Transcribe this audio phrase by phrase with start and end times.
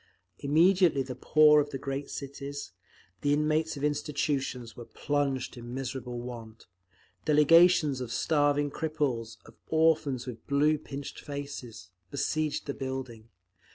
[0.39, 2.71] Immediately the poor of the great cities,
[3.21, 6.65] the inmates of institutions, were plunged in miserable want:
[7.23, 13.29] delegations of starving cripples, of orphans with blue, pinched faces, besieged the building.